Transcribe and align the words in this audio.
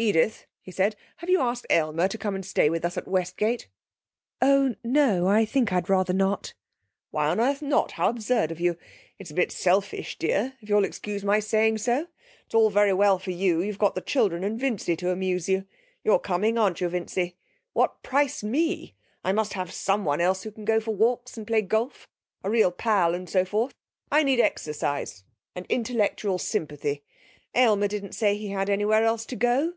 'Edith,' 0.00 0.46
he 0.62 0.70
said,' 0.70 0.94
have 1.16 1.28
you 1.28 1.40
asked 1.40 1.66
Aylmer 1.70 2.06
to 2.06 2.16
come 2.16 2.36
and 2.36 2.46
stay 2.46 2.70
with 2.70 2.84
us 2.84 2.96
at 2.96 3.08
Westgate?' 3.08 3.66
'Oh 4.40 4.76
no. 4.84 5.26
I 5.26 5.44
think 5.44 5.72
I'd 5.72 5.88
rather 5.90 6.12
not.' 6.12 6.54
'Why 7.10 7.26
on 7.26 7.40
earth 7.40 7.60
not? 7.62 7.90
How 7.90 8.08
absurd 8.08 8.52
of 8.52 8.60
you. 8.60 8.76
It's 9.18 9.32
a 9.32 9.34
bit 9.34 9.50
selfish, 9.50 10.16
dear, 10.16 10.52
if 10.60 10.68
you'll 10.68 10.84
excuse 10.84 11.24
my 11.24 11.40
saying 11.40 11.78
so. 11.78 12.06
It's 12.46 12.54
all 12.54 12.70
very 12.70 12.92
well 12.92 13.18
for 13.18 13.32
you: 13.32 13.60
you've 13.60 13.80
got 13.80 13.96
the 13.96 14.00
children 14.00 14.44
and 14.44 14.56
Vincy 14.60 14.94
to 14.98 15.10
amuse 15.10 15.48
you 15.48 15.66
(you're 16.04 16.20
coming, 16.20 16.56
aren't 16.58 16.80
you, 16.80 16.88
Vincy?). 16.88 17.34
What 17.72 18.00
price 18.04 18.44
me? 18.44 18.94
I 19.24 19.32
must 19.32 19.54
have 19.54 19.72
someone 19.72 20.20
else 20.20 20.44
who 20.44 20.52
can 20.52 20.64
go 20.64 20.78
for 20.78 20.94
walks 20.94 21.36
and 21.36 21.44
play 21.44 21.60
golf, 21.62 22.06
a 22.44 22.50
real 22.50 22.70
pal, 22.70 23.16
and 23.16 23.28
so 23.28 23.44
forth. 23.44 23.74
I 24.12 24.22
need 24.22 24.38
exercise, 24.38 25.24
and 25.56 25.66
intellectual 25.68 26.38
sympathy. 26.38 27.02
Aylmer 27.52 27.88
didn't 27.88 28.12
say 28.14 28.36
he 28.36 28.50
had 28.50 28.70
anywhere 28.70 29.02
else 29.04 29.26
to 29.26 29.34
go.' 29.34 29.72